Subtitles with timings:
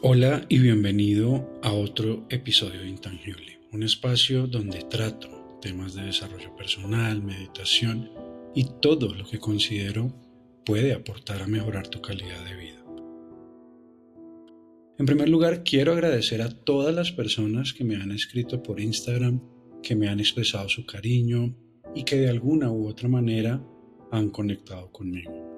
[0.00, 6.54] Hola y bienvenido a otro episodio de Intangible, un espacio donde trato temas de desarrollo
[6.54, 8.08] personal, meditación
[8.54, 10.14] y todo lo que considero
[10.64, 12.84] puede aportar a mejorar tu calidad de vida.
[15.00, 19.40] En primer lugar, quiero agradecer a todas las personas que me han escrito por Instagram,
[19.82, 21.56] que me han expresado su cariño
[21.96, 23.60] y que de alguna u otra manera
[24.12, 25.57] han conectado conmigo.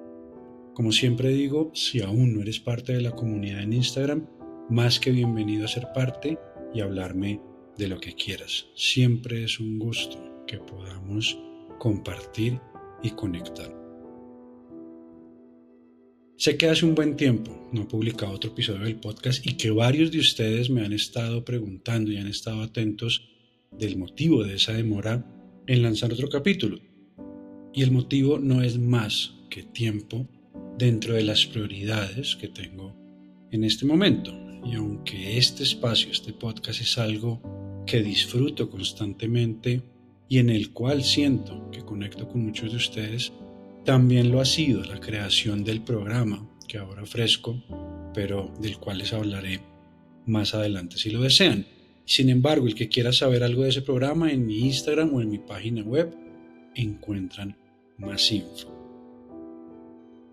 [0.73, 4.25] Como siempre digo, si aún no eres parte de la comunidad en Instagram,
[4.69, 6.39] más que bienvenido a ser parte
[6.73, 7.41] y hablarme
[7.77, 8.67] de lo que quieras.
[8.73, 11.37] Siempre es un gusto que podamos
[11.77, 12.61] compartir
[13.03, 13.69] y conectar.
[16.37, 19.71] Sé que hace un buen tiempo no he publicado otro episodio del podcast y que
[19.71, 23.29] varios de ustedes me han estado preguntando y han estado atentos
[23.71, 25.25] del motivo de esa demora
[25.67, 26.79] en lanzar otro capítulo.
[27.73, 30.27] Y el motivo no es más que tiempo
[30.77, 32.95] dentro de las prioridades que tengo
[33.51, 34.33] en este momento.
[34.63, 37.41] Y aunque este espacio, este podcast es algo
[37.85, 39.81] que disfruto constantemente
[40.29, 43.33] y en el cual siento que conecto con muchos de ustedes,
[43.83, 47.61] también lo ha sido la creación del programa que ahora ofrezco,
[48.13, 49.59] pero del cual les hablaré
[50.25, 51.65] más adelante si lo desean.
[52.05, 55.29] Sin embargo, el que quiera saber algo de ese programa en mi Instagram o en
[55.29, 56.15] mi página web,
[56.75, 57.57] encuentran
[57.97, 58.80] más info.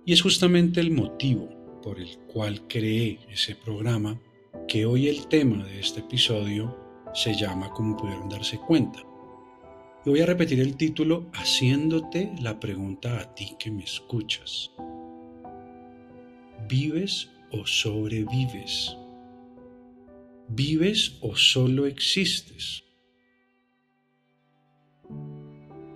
[0.08, 1.50] Y es justamente el motivo
[1.82, 4.18] por el cual creé ese programa
[4.66, 6.74] que hoy el tema de este episodio
[7.12, 9.00] se llama como pudieron darse cuenta.
[10.06, 14.70] Y voy a repetir el título haciéndote la pregunta a ti que me escuchas.
[16.70, 18.96] ¿Vives o sobrevives?
[20.48, 22.87] ¿Vives o solo existes?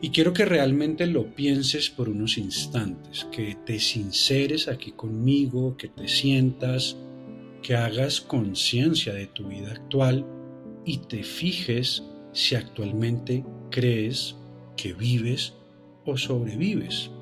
[0.04, 5.88] Y quiero que realmente lo pienses por unos instantes, que te sinceres aquí conmigo, que
[5.88, 6.96] te sientas,
[7.62, 10.26] que hagas conciencia de tu vida actual
[10.84, 12.02] y te fijes
[12.32, 14.34] si actualmente crees
[14.76, 15.54] que vives
[16.04, 17.12] o sobrevives.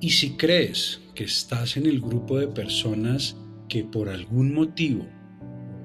[0.00, 3.36] Y si crees que estás en el grupo de personas
[3.68, 5.06] que por algún motivo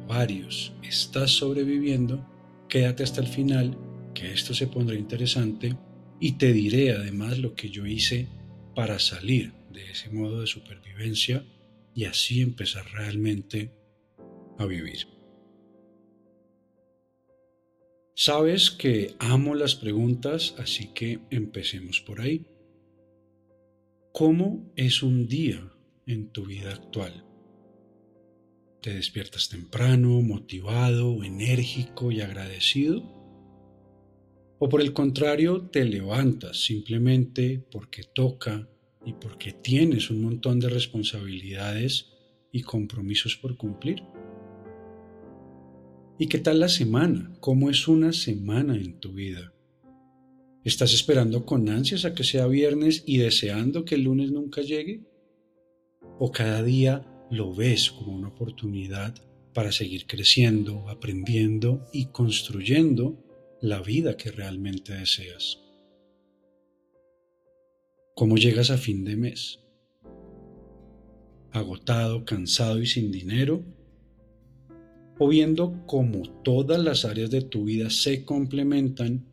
[0.08, 2.26] varios estás sobreviviendo,
[2.76, 3.78] Quédate hasta el final,
[4.14, 5.78] que esto se pondrá interesante
[6.20, 8.28] y te diré además lo que yo hice
[8.76, 11.46] para salir de ese modo de supervivencia
[11.94, 13.72] y así empezar realmente
[14.58, 15.08] a vivir.
[18.14, 22.46] Sabes que amo las preguntas, así que empecemos por ahí.
[24.12, 25.66] ¿Cómo es un día
[26.08, 27.24] en tu vida actual?
[28.86, 33.02] ¿Te despiertas temprano, motivado, enérgico y agradecido?
[34.60, 38.70] ¿O por el contrario, te levantas simplemente porque toca
[39.04, 42.12] y porque tienes un montón de responsabilidades
[42.52, 44.04] y compromisos por cumplir?
[46.20, 47.36] ¿Y qué tal la semana?
[47.40, 49.52] ¿Cómo es una semana en tu vida?
[50.64, 55.08] ¿Estás esperando con ansias a que sea viernes y deseando que el lunes nunca llegue?
[56.20, 59.14] ¿O cada día lo ves como una oportunidad
[59.54, 63.18] para seguir creciendo, aprendiendo y construyendo
[63.62, 65.60] la vida que realmente deseas.
[68.16, 69.60] ¿Cómo llegas a fin de mes?
[71.52, 73.64] ¿Agotado, cansado y sin dinero?
[75.18, 79.26] ¿O viendo cómo todas las áreas de tu vida se complementan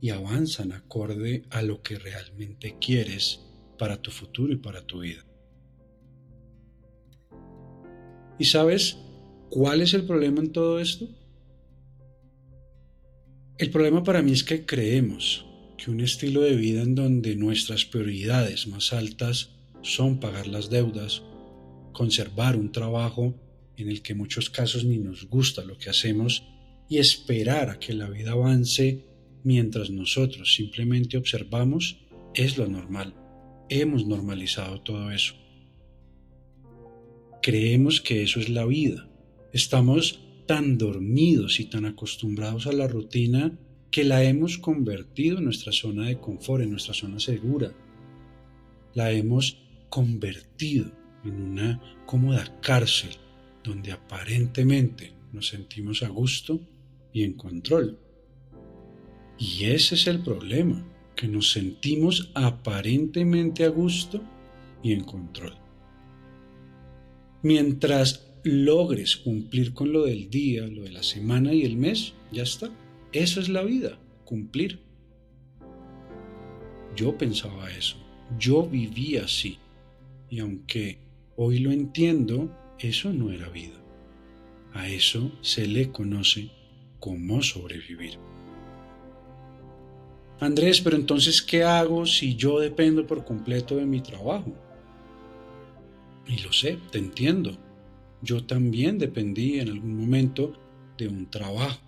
[0.00, 3.44] y avanzan acorde a lo que realmente quieres
[3.78, 5.27] para tu futuro y para tu vida?
[8.38, 8.98] ¿Y sabes
[9.50, 11.08] cuál es el problema en todo esto?
[13.58, 15.44] El problema para mí es que creemos
[15.76, 19.50] que un estilo de vida en donde nuestras prioridades más altas
[19.82, 21.22] son pagar las deudas,
[21.92, 23.34] conservar un trabajo
[23.76, 26.44] en el que en muchos casos ni nos gusta lo que hacemos
[26.88, 29.04] y esperar a que la vida avance
[29.42, 31.98] mientras nosotros simplemente observamos
[32.34, 33.14] es lo normal.
[33.68, 35.34] Hemos normalizado todo eso.
[37.48, 39.08] Creemos que eso es la vida.
[39.54, 43.58] Estamos tan dormidos y tan acostumbrados a la rutina
[43.90, 47.72] que la hemos convertido en nuestra zona de confort, en nuestra zona segura.
[48.92, 50.92] La hemos convertido
[51.24, 53.12] en una cómoda cárcel
[53.64, 56.60] donde aparentemente nos sentimos a gusto
[57.14, 57.98] y en control.
[59.38, 60.86] Y ese es el problema,
[61.16, 64.22] que nos sentimos aparentemente a gusto
[64.82, 65.67] y en control.
[67.42, 72.42] Mientras logres cumplir con lo del día, lo de la semana y el mes, ya
[72.42, 72.70] está.
[73.12, 74.80] Eso es la vida, cumplir.
[76.96, 77.96] Yo pensaba eso,
[78.38, 79.58] yo vivía así.
[80.30, 80.98] Y aunque
[81.36, 83.80] hoy lo entiendo, eso no era vida.
[84.72, 86.50] A eso se le conoce
[87.00, 88.18] como sobrevivir.
[90.40, 94.54] Andrés, pero entonces, ¿qué hago si yo dependo por completo de mi trabajo?
[96.28, 97.58] Y lo sé, te entiendo.
[98.22, 100.52] Yo también dependí en algún momento
[100.96, 101.80] de un trabajo.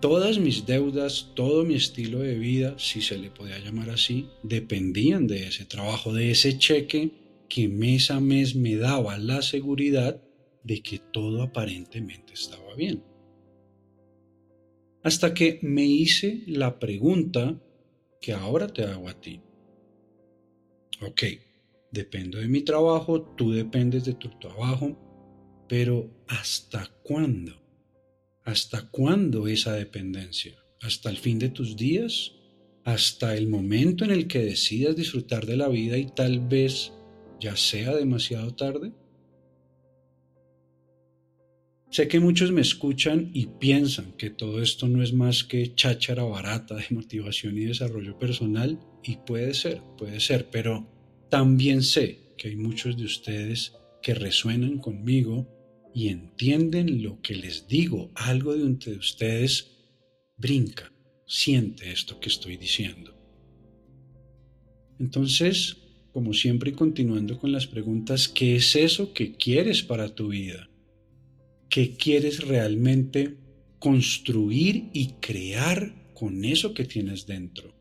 [0.00, 5.26] Todas mis deudas, todo mi estilo de vida, si se le podía llamar así, dependían
[5.26, 7.10] de ese trabajo, de ese cheque
[7.48, 10.22] que mes a mes me daba la seguridad
[10.62, 13.02] de que todo aparentemente estaba bien
[15.06, 17.62] hasta que me hice la pregunta
[18.20, 19.40] que ahora te hago a ti.
[21.00, 21.22] Ok,
[21.96, 24.96] dependo de mi trabajo, tú dependes de tu trabajo,
[25.68, 27.52] pero ¿hasta cuándo?
[28.44, 30.54] ¿Hasta cuándo esa dependencia?
[30.82, 32.32] ¿Hasta el fin de tus días?
[32.84, 36.92] ¿Hasta el momento en el que decidas disfrutar de la vida y tal vez
[37.40, 38.92] ya sea demasiado tarde?
[41.90, 46.24] Sé que muchos me escuchan y piensan que todo esto no es más que cháchara
[46.24, 50.95] barata de motivación y desarrollo personal y puede ser, puede ser, pero
[51.28, 55.48] también sé que hay muchos de ustedes que resuenan conmigo
[55.94, 59.72] y entienden lo que les digo, algo de entre ustedes
[60.36, 60.92] brinca,
[61.26, 63.14] siente esto que estoy diciendo.
[64.98, 65.76] Entonces,
[66.12, 70.68] como siempre y continuando con las preguntas, ¿qué es eso que quieres para tu vida?
[71.68, 73.36] qué quieres realmente
[73.78, 77.74] construir y crear con eso que tienes dentro.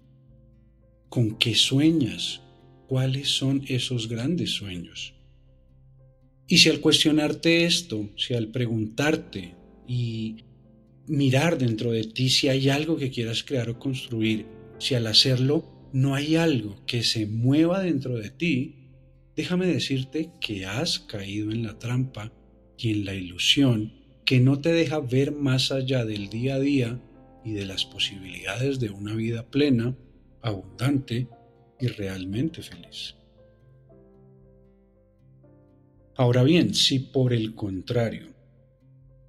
[1.10, 2.42] ¿Con qué sueñas?
[2.88, 5.16] ¿Cuáles son esos grandes sueños?
[6.48, 9.56] Y si al cuestionarte esto, si al preguntarte
[9.88, 10.44] y
[11.08, 14.46] mirar dentro de ti si hay algo que quieras crear o construir,
[14.78, 18.76] si al hacerlo no hay algo que se mueva dentro de ti,
[19.36, 22.32] déjame decirte que has caído en la trampa
[22.78, 23.94] y en la ilusión
[24.26, 27.00] que no te deja ver más allá del día a día
[27.44, 29.96] y de las posibilidades de una vida plena,
[30.42, 31.28] abundante
[31.80, 33.16] y realmente feliz.
[36.18, 38.34] Ahora bien, si por el contrario,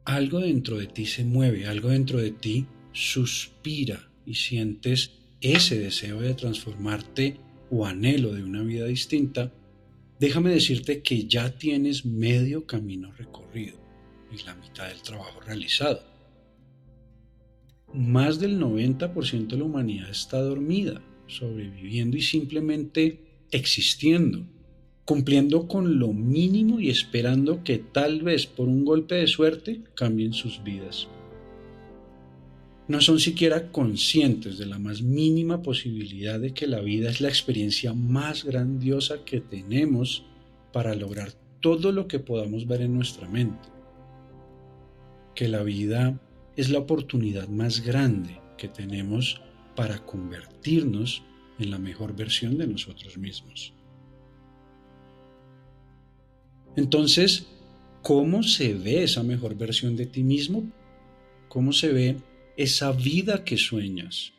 [0.05, 5.11] algo dentro de ti se mueve, algo dentro de ti suspira y sientes
[5.41, 7.41] ese deseo de transformarte
[7.71, 9.53] o anhelo de una vida distinta,
[10.21, 13.77] déjame decirte que ya tienes medio camino recorrido
[14.33, 16.03] y la mitad del trabajo realizado.
[17.93, 23.21] Más del 90% de la humanidad está dormida, sobreviviendo y simplemente
[23.51, 24.47] existiendo,
[25.05, 30.33] cumpliendo con lo mínimo y esperando que tal vez por un golpe de suerte cambien
[30.33, 31.09] sus vidas
[32.89, 37.29] no son siquiera conscientes de la más mínima posibilidad de que la vida es la
[37.29, 40.25] experiencia más grandiosa que tenemos
[40.73, 43.69] para lograr todo lo que podamos ver en nuestra mente.
[45.35, 46.21] Que la vida
[46.57, 49.41] es la oportunidad más grande que tenemos
[49.77, 51.23] para convertirnos
[51.61, 53.73] en la mejor versión de nosotros mismos.
[56.75, 57.47] Entonces,
[58.03, 60.65] ¿cómo se ve esa mejor versión de ti mismo?
[61.49, 62.17] ¿Cómo se ve
[62.57, 64.33] esa vida que sueñas.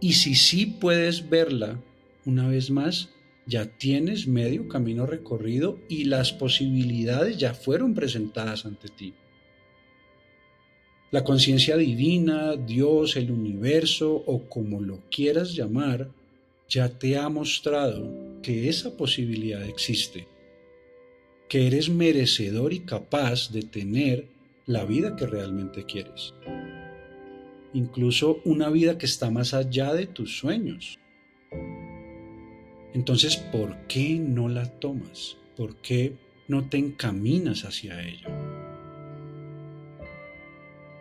[0.00, 1.80] Y si sí puedes verla
[2.24, 3.08] una vez más,
[3.46, 9.14] ya tienes medio camino recorrido y las posibilidades ya fueron presentadas ante ti.
[11.10, 16.10] La conciencia divina, Dios, el universo o como lo quieras llamar,
[16.68, 20.28] ya te ha mostrado que esa posibilidad existe,
[21.48, 24.26] que eres merecedor y capaz de tener
[24.66, 26.34] la vida que realmente quieres.
[27.72, 30.98] Incluso una vida que está más allá de tus sueños.
[32.92, 35.38] Entonces, ¿por qué no la tomas?
[35.56, 36.12] ¿Por qué
[36.48, 38.47] no te encaminas hacia ella?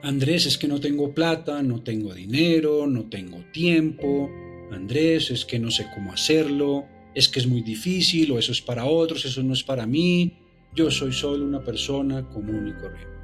[0.04, 4.30] Andrés, es que no tengo plata, no tengo dinero, no tengo tiempo.
[4.72, 6.86] Andrés, es que no sé cómo hacerlo,
[7.16, 10.34] es que es muy difícil o eso es para otros, eso no es para mí.
[10.76, 13.18] Yo soy solo una persona común y corriente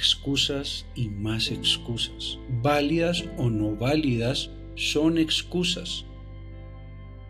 [0.00, 2.38] excusas y más excusas.
[2.62, 6.06] Válidas o no válidas, son excusas.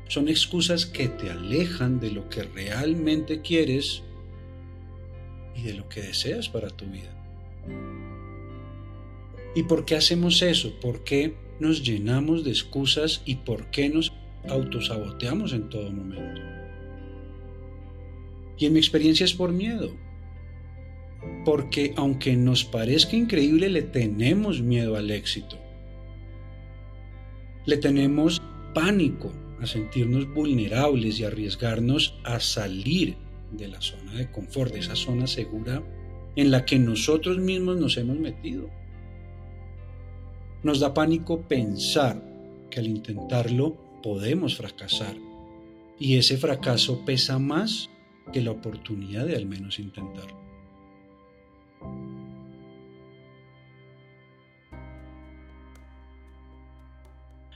[0.08, 4.02] Son excusas que te alejan de lo que realmente quieres
[5.60, 7.14] y de lo que deseas para tu vida.
[9.54, 10.78] ¿Y por qué hacemos eso?
[10.80, 14.12] ¿Por qué nos llenamos de excusas y por qué nos
[14.48, 16.40] autosaboteamos en todo momento?
[18.58, 19.92] Y en mi experiencia es por miedo
[21.44, 25.58] porque aunque nos parezca increíble, le tenemos miedo al éxito.
[27.66, 28.42] Le tenemos
[28.74, 33.16] pánico a sentirnos vulnerables y arriesgarnos a salir
[33.52, 35.82] de la zona de confort, de esa zona segura
[36.36, 38.70] en la que nosotros mismos nos hemos metido.
[40.62, 42.22] Nos da pánico pensar
[42.70, 45.16] que al intentarlo podemos fracasar
[45.98, 47.90] y ese fracaso pesa más
[48.32, 50.38] que la oportunidad de al menos intentarlo.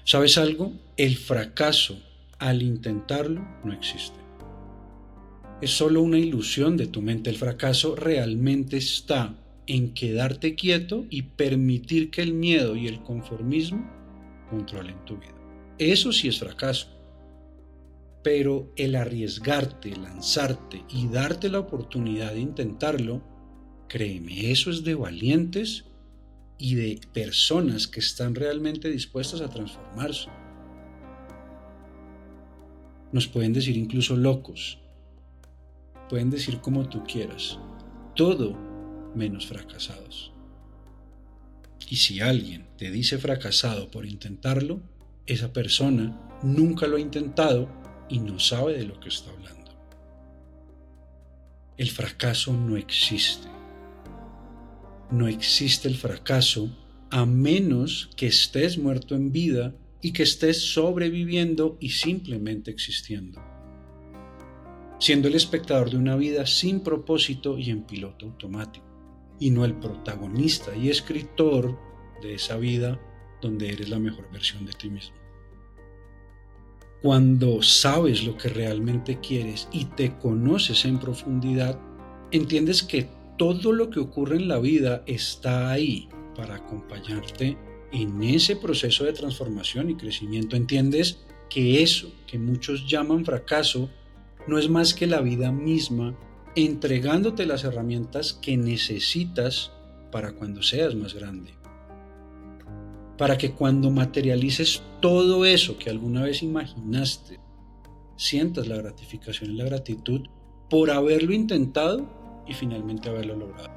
[0.05, 0.73] ¿Sabes algo?
[0.97, 1.99] El fracaso
[2.39, 4.24] al intentarlo no existe.
[5.65, 7.31] Es solo una ilusión de tu mente.
[7.31, 9.35] El fracaso realmente está
[9.67, 13.91] en quedarte quieto y permitir que el miedo y el conformismo
[14.51, 15.35] controlen tu vida.
[15.79, 16.89] Eso sí es fracaso.
[18.23, 23.23] Pero el arriesgarte, lanzarte y darte la oportunidad de intentarlo,
[23.89, 25.87] créeme, eso es de valientes
[26.59, 30.29] y de personas que están realmente dispuestas a transformarse.
[33.13, 34.84] Nos pueden decir incluso locos,
[36.09, 37.59] pueden decir como tú quieras,
[38.15, 38.57] todo
[39.15, 40.33] menos fracasados.
[41.89, 44.81] Y si alguien te dice fracasado por intentarlo,
[45.27, 47.69] esa persona nunca lo ha intentado
[48.09, 49.73] y no sabe de lo que está hablando.
[51.77, 53.55] El fracaso no existe
[55.15, 56.77] no existe el fracaso
[57.11, 63.41] a menos que estés muerto en vida y que estés sobreviviendo y simplemente existiendo,
[64.99, 68.87] siendo el espectador de una vida sin propósito y en piloto automático,
[69.39, 71.79] y no el protagonista y escritor
[72.23, 73.01] de esa vida
[73.41, 75.17] donde eres la mejor versión de ti mismo.
[77.03, 81.79] Cuando sabes lo que realmente quieres y te conoces en profundidad,
[82.31, 87.59] entiendes que todo lo que ocurre en la vida está ahí para acompañarte
[87.93, 90.57] en ese proceso de transformación y crecimiento.
[90.57, 91.19] Entiendes
[91.51, 93.91] que eso que muchos llaman fracaso
[94.47, 96.15] no es más que la vida misma
[96.57, 99.73] entregándote las herramientas que necesitas
[100.13, 101.55] para cuando seas más grande.
[103.19, 107.41] Para que cuando materialices todo eso que alguna vez imaginaste,
[108.17, 110.23] sientas la gratificación y la gratitud
[110.71, 112.07] por haberlo intentado
[112.47, 113.71] y finalmente haberlo logrado.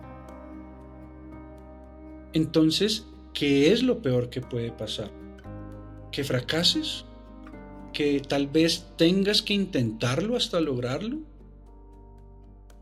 [2.33, 5.11] Entonces, ¿qué es lo peor que puede pasar?
[6.11, 7.06] ¿Que fracases?
[7.93, 11.19] ¿Que tal vez tengas que intentarlo hasta lograrlo?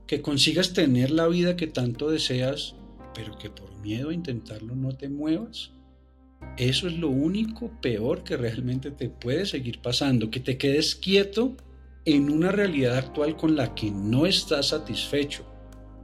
[0.07, 2.75] ¿Que consigas tener la vida que tanto deseas,
[3.13, 5.71] pero que por miedo a intentarlo no te muevas?
[6.57, 11.55] Eso es lo único peor que realmente te puede seguir pasando, que te quedes quieto
[12.05, 15.45] en una realidad actual con la que no estás satisfecho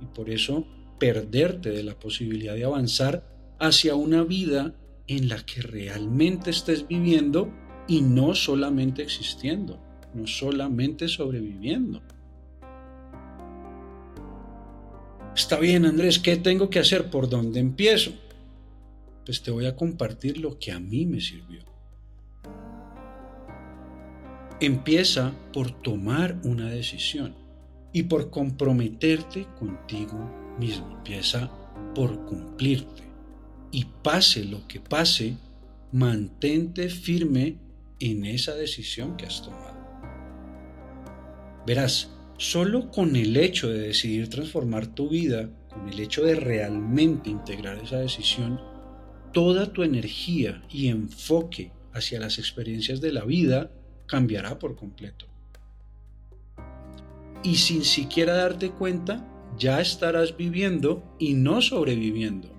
[0.01, 0.65] y por eso
[0.99, 3.23] perderte de la posibilidad de avanzar
[3.59, 4.75] hacia una vida
[5.07, 7.53] en la que realmente estés viviendo
[7.91, 9.77] y no solamente existiendo,
[10.13, 12.01] no solamente sobreviviendo.
[15.35, 17.09] Está bien, Andrés, ¿qué tengo que hacer?
[17.09, 18.13] ¿Por dónde empiezo?
[19.25, 21.65] Pues te voy a compartir lo que a mí me sirvió.
[24.61, 27.35] Empieza por tomar una decisión
[27.91, 30.89] y por comprometerte contigo mismo.
[30.95, 31.51] Empieza
[31.93, 33.03] por cumplirte.
[33.69, 35.35] Y pase lo que pase,
[35.91, 37.57] mantente firme
[38.01, 39.79] en esa decisión que has tomado.
[41.65, 47.29] Verás, solo con el hecho de decidir transformar tu vida, con el hecho de realmente
[47.29, 48.59] integrar esa decisión,
[49.31, 53.71] toda tu energía y enfoque hacia las experiencias de la vida
[54.07, 55.31] cambiará por completo
[57.43, 59.27] y sin siquiera darte cuenta,
[59.57, 62.49] ya estarás viviendo y no sobreviviendo.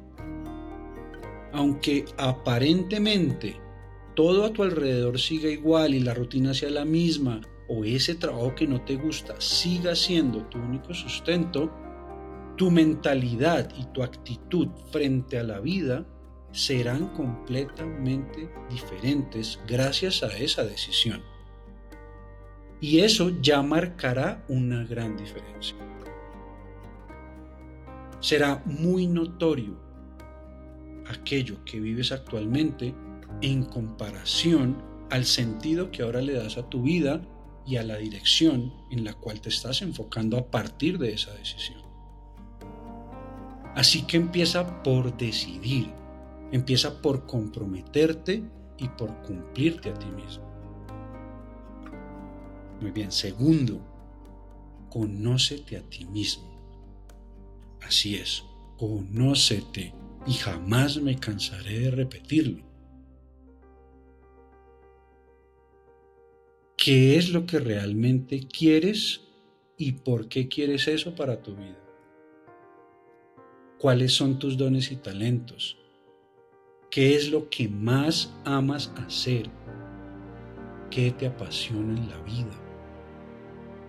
[1.53, 3.57] Aunque aparentemente
[4.15, 8.55] todo a tu alrededor siga igual y la rutina sea la misma o ese trabajo
[8.55, 11.73] que no te gusta siga siendo tu único sustento,
[12.57, 16.07] tu mentalidad y tu actitud frente a la vida
[16.53, 21.23] serán completamente diferentes gracias a esa decisión.
[22.81, 25.77] Y eso ya marcará una gran diferencia.
[28.21, 29.81] Será muy notorio
[31.09, 32.95] aquello que vives actualmente
[33.43, 37.23] en comparación al sentido que ahora le das a tu vida
[37.67, 41.83] y a la dirección en la cual te estás enfocando a partir de esa decisión.
[43.75, 45.91] Así que empieza por decidir,
[46.51, 48.43] empieza por comprometerte
[48.79, 50.45] y por cumplirte a ti mismo.
[52.81, 53.13] Muy bien.
[53.13, 53.81] Segundo,
[54.91, 56.51] conócete a ti mismo.
[57.81, 58.45] Así es,
[58.77, 59.95] conócete
[60.27, 62.72] y jamás me cansaré de repetirlo.
[66.83, 69.21] Qué es lo que realmente quieres
[69.77, 71.79] y por qué quieres eso para tu vida.
[73.79, 75.79] ¿Cuáles son tus dones y talentos?
[76.91, 79.49] ¿Qué es lo que más amas hacer?
[80.91, 82.61] ¿Qué te apasiona en la vida?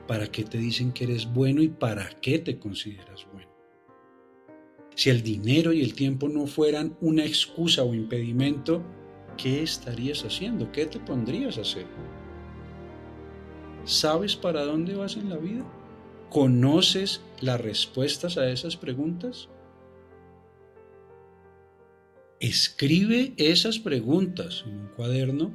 [0.07, 3.50] ¿Para qué te dicen que eres bueno y para qué te consideras bueno?
[4.93, 8.83] Si el dinero y el tiempo no fueran una excusa o impedimento,
[9.35, 10.71] ¿qué estarías haciendo?
[10.71, 11.88] ¿Qué te pondrías a hacer?
[13.85, 15.65] ¿Sabes para dónde vas en la vida?
[16.29, 19.49] ¿Conoces las respuestas a esas preguntas?
[22.39, 25.53] Escribe esas preguntas en un cuaderno,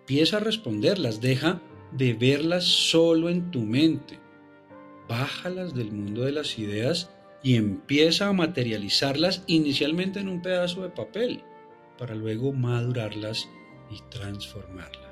[0.00, 1.60] empieza a responderlas, deja
[1.92, 4.18] de verlas solo en tu mente,
[5.08, 7.10] bájalas del mundo de las ideas
[7.42, 11.42] y empieza a materializarlas inicialmente en un pedazo de papel
[11.98, 13.48] para luego madurarlas
[13.90, 15.07] y transformarlas.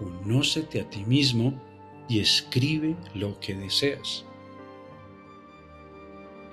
[0.00, 1.62] Conócete a ti mismo
[2.08, 4.24] y escribe lo que deseas.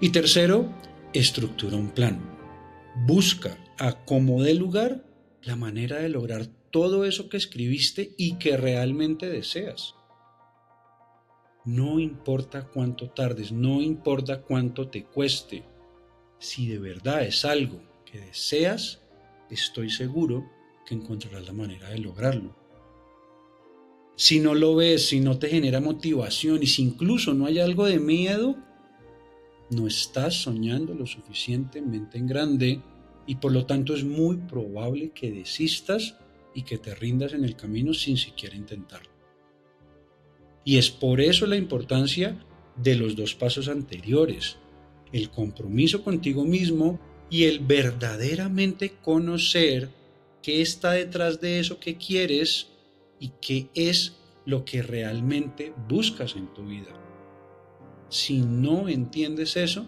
[0.02, 0.70] Y tercero,
[1.14, 2.20] estructura un plan.
[3.06, 5.06] Busca a como dé lugar
[5.44, 9.96] la manera de lograr todo eso que escribiste y que realmente deseas.
[11.64, 15.64] No importa cuánto tardes, no importa cuánto te cueste.
[16.38, 19.02] Si de verdad es algo que deseas,
[19.50, 20.50] estoy seguro
[20.86, 22.67] que encontrarás la manera de lograrlo.
[24.18, 27.86] Si no lo ves, si no te genera motivación y si incluso no hay algo
[27.86, 28.56] de miedo,
[29.70, 32.82] no estás soñando lo suficientemente en grande
[33.28, 36.16] y por lo tanto es muy probable que desistas
[36.56, 39.12] y que te rindas en el camino sin siquiera intentarlo.
[40.66, 42.44] Y es por eso la importancia
[42.76, 44.58] de los dos pasos anteriores,
[45.12, 47.00] el compromiso contigo mismo
[47.30, 49.90] y el verdaderamente conocer
[50.42, 52.72] qué está detrás de eso que quieres
[53.20, 56.94] y qué es lo que realmente buscas en tu vida.
[58.10, 59.86] Si no entiendes eso,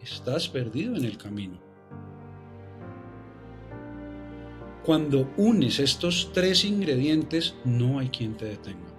[0.00, 1.58] estás perdido en el camino.
[4.84, 8.98] Cuando unes estos tres ingredientes, no hay quien te detenga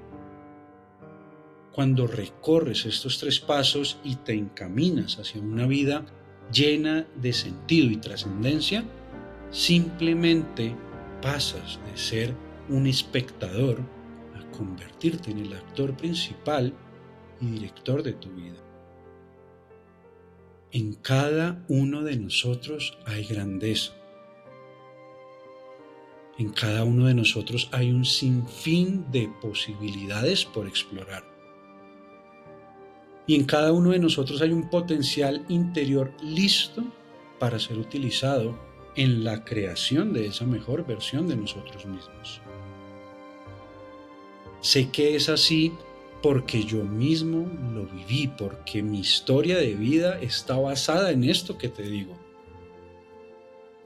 [1.80, 6.06] cuando recorres estos tres pasos y te encaminas hacia una vida
[6.52, 8.84] llena de sentido y trascendencia,
[9.50, 10.76] simplemente
[11.22, 12.36] pasas de ser
[12.70, 13.80] un espectador
[14.36, 16.74] a convertirte en el actor principal
[17.42, 18.58] y director de tu vida.
[20.72, 23.94] En cada uno de nosotros hay grandeza.
[26.38, 31.24] En cada uno de nosotros hay un sinfín de posibilidades por explorar.
[33.26, 36.84] Y en cada uno de nosotros hay un potencial interior listo
[37.40, 38.58] para ser utilizado
[38.96, 42.42] en la creación de esa mejor versión de nosotros mismos.
[44.62, 45.72] Sé que es así
[46.22, 51.70] porque yo mismo lo viví, porque mi historia de vida está basada en esto que
[51.70, 52.18] te digo.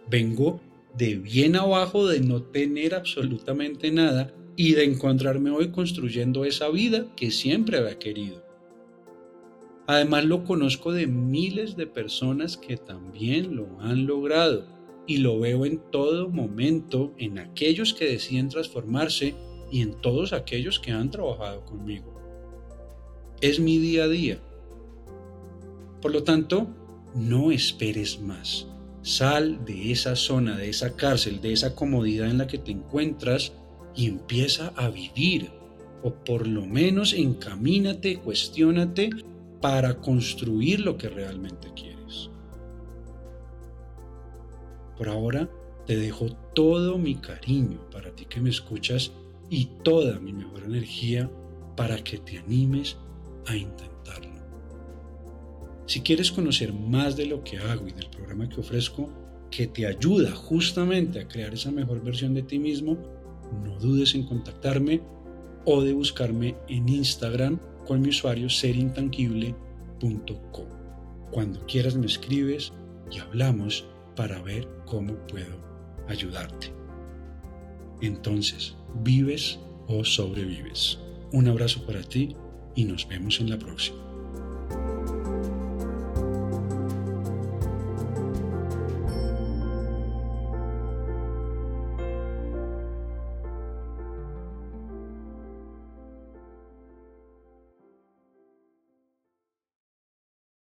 [0.10, 0.60] Vengo
[0.98, 7.06] de bien abajo de no tener absolutamente nada y de encontrarme hoy construyendo esa vida
[7.16, 8.44] que siempre había querido.
[9.86, 14.66] Además lo conozco de miles de personas que también lo han logrado
[15.06, 19.36] y lo veo en todo momento en aquellos que deciden transformarse
[19.74, 22.14] y en todos aquellos que han trabajado conmigo.
[23.42, 24.38] Es mi día a día.
[26.00, 26.68] Por lo tanto,
[27.16, 28.68] no esperes más.
[29.02, 33.52] Sal de esa zona, de esa cárcel, de esa comodidad en la que te encuentras
[33.96, 35.50] y empieza a vivir.
[36.04, 39.10] O por lo menos encamínate, cuestiónate
[39.60, 42.30] para construir lo que realmente quieres.
[45.00, 45.50] Por ahora
[45.88, 49.12] te dejo todo mi cariño para ti que me escuchas
[49.54, 51.30] y toda mi mejor energía
[51.78, 52.98] para que te animes
[53.46, 54.34] a intentarlo.
[55.86, 59.12] Si quieres conocer más de lo que hago y del programa que ofrezco,
[59.52, 62.98] que te ayuda justamente a crear esa mejor versión de ti mismo,
[63.64, 65.02] no dudes en contactarme
[65.66, 70.66] o de buscarme en Instagram con mi usuario serintangible.com.
[71.30, 72.74] Cuando quieras me escribes
[73.12, 73.86] y hablamos
[74.16, 75.60] para ver cómo puedo
[76.08, 76.74] ayudarte.
[78.02, 81.00] Entonces, ¿vives o sobrevives?
[81.32, 82.36] Un abrazo para ti
[82.76, 84.13] y nos vemos en la próxima.